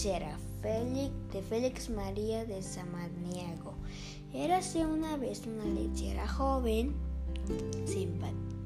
[0.00, 3.74] lechera Félix, de Félix María de Samaniego.
[4.32, 6.94] Érase una vez una lechera joven,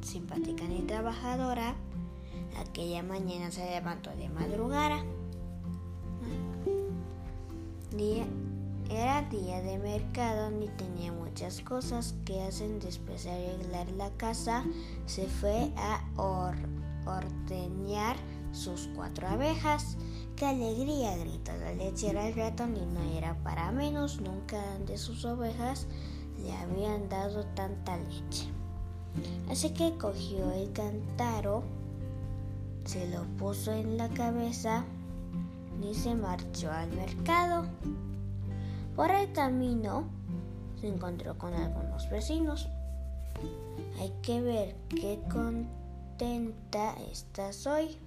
[0.00, 1.74] simpática y trabajadora.
[2.60, 5.04] Aquella mañana se levantó de madrugada.
[8.90, 14.64] era día de mercado ni tenía muchas cosas que hacen después de arreglar la casa.
[15.06, 16.00] Se fue a
[17.04, 18.16] ordeñar
[18.54, 19.96] sus cuatro abejas.
[20.36, 21.16] ¡Qué alegría!
[21.16, 24.20] gritó la lechera al ratón y no era para menos.
[24.20, 25.86] Nunca de sus ovejas
[26.42, 28.48] le habían dado tanta leche.
[29.48, 31.62] Así que cogió el cántaro,
[32.84, 34.84] se lo puso en la cabeza
[35.82, 37.66] y se marchó al mercado.
[38.96, 40.04] Por el camino
[40.80, 42.68] se encontró con algunos vecinos.
[44.00, 47.98] Hay que ver qué contenta estás hoy,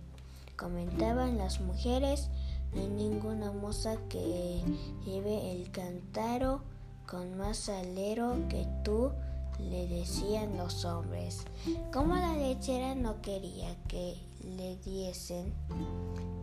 [0.57, 2.29] comentaban las mujeres.
[2.73, 4.61] No hay ninguna moza que
[5.05, 6.61] lleve el cántaro
[7.05, 9.11] con más salero que tú,
[9.59, 11.45] le decían los hombres.
[11.91, 15.53] Como la lechera no quería que le diesen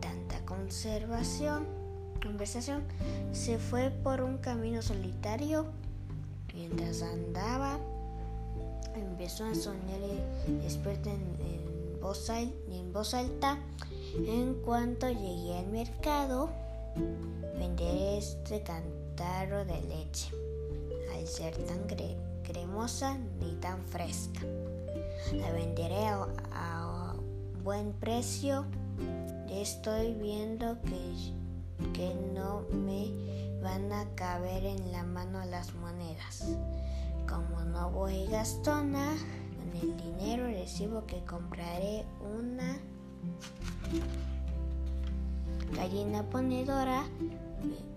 [0.01, 1.65] tanta conservación,
[2.21, 2.83] conversación,
[3.31, 5.67] se fue por un camino solitario.
[6.53, 7.79] Mientras andaba,
[8.95, 9.99] empezó a soñar
[10.61, 13.59] despierta en, en, voz, en voz alta.
[14.17, 16.49] En cuanto llegué al mercado,
[17.59, 20.31] venderé este cantaro de leche,
[21.13, 21.79] al ser tan
[22.43, 24.39] cremosa ni tan fresca.
[25.33, 27.15] La venderé a, a
[27.63, 28.65] buen precio.
[29.49, 31.45] Estoy viendo que
[31.93, 33.11] que no me
[33.61, 36.45] van a caber en la mano las monedas.
[37.27, 39.15] Como no voy gastona,
[39.57, 42.05] con el dinero recibo que compraré
[42.37, 42.79] una
[45.75, 47.03] gallina ponedora.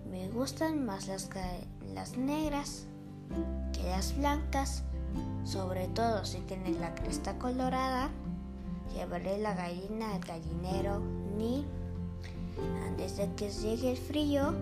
[0.09, 2.85] Me, gustan más las, negras
[3.73, 4.83] que las blancas,
[5.43, 8.09] sobre todo si tienen la cresta colorada.
[8.95, 11.01] Llevaré la gallina al gallinero
[11.37, 11.65] ni
[12.87, 14.53] antes de que llegue el frío,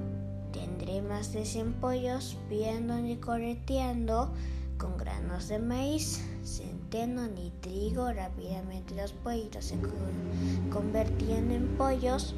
[0.52, 4.34] tendré más de 100 pollos viendo y correteando
[4.78, 6.22] con granos de maíz,
[6.90, 8.12] centeno ni trigo.
[8.12, 9.78] Rápidamente los pollitos se
[10.72, 12.36] convertían en pollos.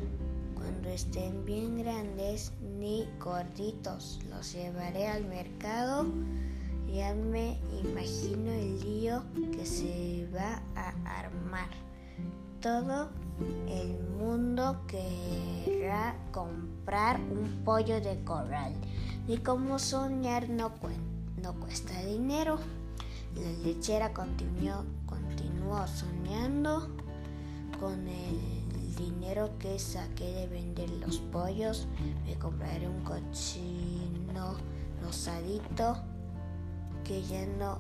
[0.56, 6.06] Cuando estén bien grandes ni gorditos, los llevaré al mercado.
[6.92, 11.70] Ya me imagino el lío que se va a armar.
[12.62, 13.10] Todo
[13.68, 18.74] el mundo querrá comprar un pollo de corral.
[19.28, 20.72] Y como soñar no,
[21.42, 22.58] no cuesta dinero.
[23.36, 26.90] La lechera continuó, continuó soñando
[27.80, 31.88] con el dinero que saqué de vender los pollos.
[32.26, 34.56] Me compraré un cochino
[35.02, 35.98] rosadito
[37.04, 37.80] que ya no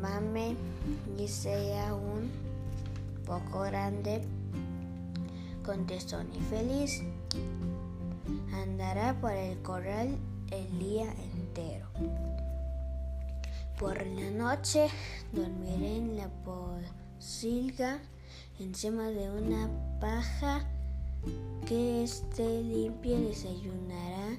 [0.00, 0.56] mame
[1.16, 2.30] y sea un
[3.24, 4.22] poco grande,
[5.64, 7.02] contestó ni feliz.
[8.52, 10.18] Andará por el corral
[10.50, 11.86] el día entero.
[13.82, 14.88] Por la noche
[15.32, 17.98] dormiré en la posilga
[18.60, 19.68] encima de una
[20.00, 20.64] paja
[21.66, 24.38] que esté limpia desayunará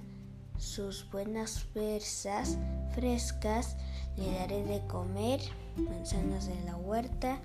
[0.57, 2.57] sus buenas versas
[2.95, 3.75] frescas.
[4.15, 5.41] Le daré de comer
[5.75, 7.41] manzanas de la huerta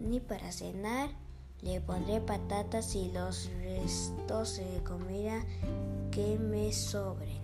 [0.00, 1.10] ni para cenar.
[1.60, 5.44] Le pondré patatas y los restos de comida
[6.10, 7.41] que me sobren.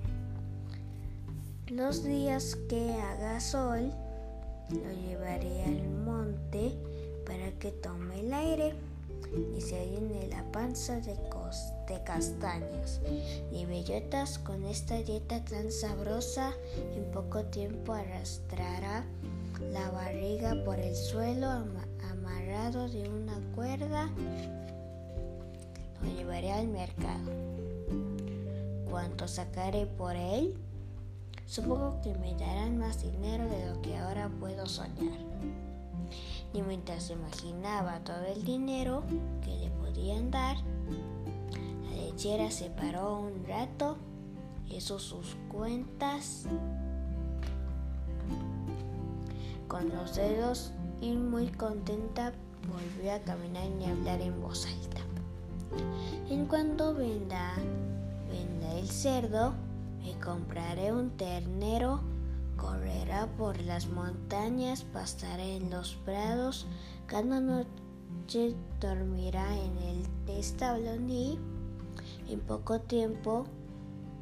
[1.71, 3.93] Los días que haga sol,
[4.71, 6.73] lo llevaré al monte
[7.27, 8.75] para que tome el aire
[9.57, 11.17] y se llene la panza de,
[11.89, 13.01] de castañas
[13.53, 14.39] y bellotas.
[14.39, 16.53] Con esta dieta tan sabrosa,
[16.95, 19.05] en poco tiempo arrastrará
[19.73, 21.65] la barriga por el suelo
[22.69, 24.11] de una cuerda,
[26.03, 27.31] lo llevaré al mercado.
[28.91, 30.55] ¿Cuánto sacaré por él?
[31.49, 35.19] Supongo que me darán más dinero de lo que ahora puedo soñar.
[36.53, 39.03] Y mientras imaginaba todo el dinero
[39.43, 40.59] que le podían dar,
[41.89, 43.97] la lechera se paró un rato,
[44.69, 46.45] hizo sus cuentas
[49.69, 52.35] con los dedos y muy contenta
[52.71, 55.01] volvió a caminar y hablar en voz alta.
[56.29, 57.55] En cuanto venda,
[58.31, 59.55] venda el cerdo,
[60.01, 62.01] me compraré un ternero,
[62.57, 66.67] correrá por las montañas, pastaré en los prados,
[67.07, 71.39] cada noche dormirá en el establo y
[72.29, 73.47] En poco tiempo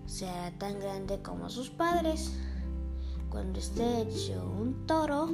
[0.07, 2.33] será tan grande como sus padres.
[3.31, 5.29] Cuando esté hecho un toro,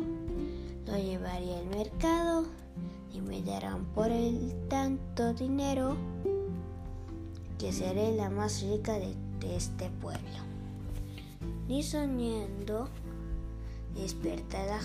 [0.87, 2.47] lo llevaré al mercado
[3.12, 5.97] y me darán por el tanto dinero
[7.59, 10.39] que seré la más rica de, este pueblo.
[11.69, 12.89] Ni soñando,
[13.94, 14.81] desperta la,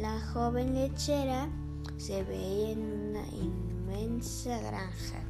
[0.00, 1.48] la joven lechera,
[1.96, 5.20] se veía en una inmensa granja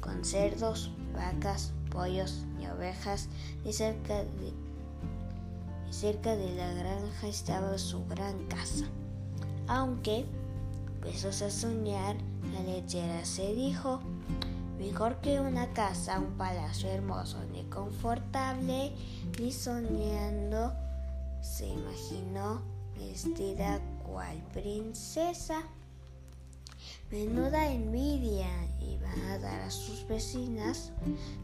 [0.00, 3.28] con cerdos, vacas, pollos y ovejas
[3.64, 4.52] y cerca de,
[5.90, 8.86] cerca de la granja estaba su gran casa.
[9.66, 10.26] Aunque
[11.02, 12.16] empezó a soñar,
[12.52, 14.00] la lechera se dijo,
[14.78, 18.92] mejor que una casa, un palacio hermoso ni confortable,
[19.38, 20.72] ni soñando,
[21.40, 22.62] se imaginó
[22.98, 25.62] vestida cual princesa.
[27.10, 28.48] Menuda envidia
[28.80, 30.92] iba a dar a sus vecinas,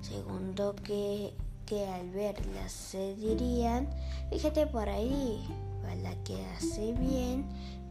[0.01, 1.35] segundo que,
[1.67, 3.89] que al verlas se dirían,
[4.31, 5.47] fíjate por ahí,
[6.03, 7.45] la que hace bien,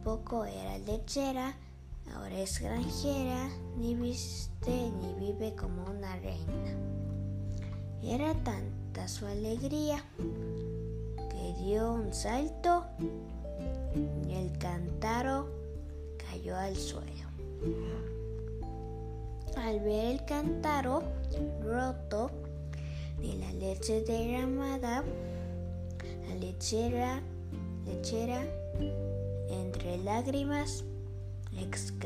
[0.04, 1.54] poco era lechera,
[2.14, 6.76] ahora es granjera, ni viste ni vive como una reina.
[8.02, 10.04] Era tanta su alegría
[11.30, 12.84] que dio un salto
[14.28, 15.48] y el cántaro
[16.16, 17.06] cayó al suelo.
[19.56, 21.02] Al ver el cántaro
[21.62, 22.30] roto
[23.20, 25.04] de la leche derramada,
[26.28, 27.20] la lechera,
[27.86, 28.42] lechera
[29.48, 30.84] entre lágrimas,
[31.56, 32.01] exclamó,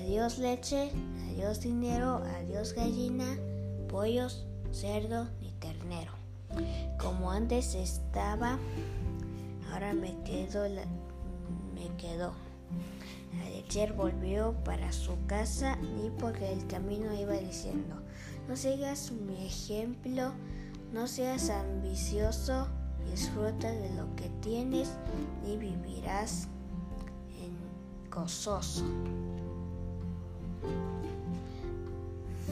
[0.00, 0.90] adiós leche,
[1.30, 3.24] adiós dinero, adiós gallina,
[3.88, 6.12] pollos, cerdo ni ternero.
[6.98, 8.58] Como antes estaba,
[9.70, 10.64] ahora me quedo,
[11.74, 12.32] me quedó.
[13.38, 18.00] La lecher volvió para su casa y por el camino iba diciendo,
[18.48, 20.32] no sigas mi ejemplo,
[20.92, 22.68] no seas ambicioso,
[23.10, 24.90] disfruta de lo que tienes
[25.44, 26.48] y vivirás
[28.14, 28.84] gozoso.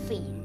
[0.08, 0.41] Fin.